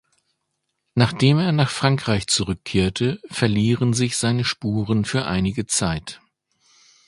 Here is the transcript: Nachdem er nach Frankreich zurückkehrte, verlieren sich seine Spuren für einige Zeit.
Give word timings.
Nachdem 0.95 1.37
er 1.37 1.51
nach 1.51 1.69
Frankreich 1.69 2.25
zurückkehrte, 2.25 3.21
verlieren 3.29 3.93
sich 3.93 4.17
seine 4.17 4.43
Spuren 4.45 5.05
für 5.05 5.27
einige 5.27 5.67
Zeit. 5.67 6.21